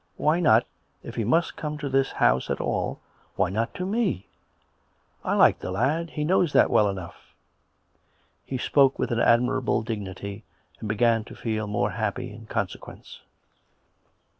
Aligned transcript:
Why 0.17 0.39
not, 0.39 0.65
if 1.03 1.13
he 1.13 1.23
must 1.23 1.55
come 1.55 1.77
to 1.77 1.87
this 1.87 2.13
house 2.13 2.49
at 2.49 2.59
all— 2.59 2.99
why 3.35 3.51
not 3.51 3.75
to 3.75 3.85
me.'' 3.85 4.25
I 5.23 5.35
like 5.35 5.59
the 5.59 5.69
lad; 5.69 6.09
he 6.09 6.23
knows 6.23 6.51
that 6.53 6.71
well 6.71 6.89
enough." 6.89 7.35
He 8.43 8.57
spoke 8.57 8.97
with 8.97 9.11
an 9.11 9.19
admirable 9.19 9.83
dignity, 9.83 10.43
and 10.79 10.89
began 10.89 11.23
to 11.25 11.35
feel 11.35 11.67
more 11.67 11.91
happy 11.91 12.31
in 12.33 12.47
consequence. 12.47 13.21